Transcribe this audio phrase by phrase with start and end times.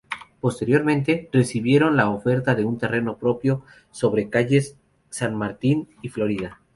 [0.39, 4.75] Posteriormente, recibieron la oferta de un terreno propio sobre calles
[5.11, 6.59] San Martín y Florida.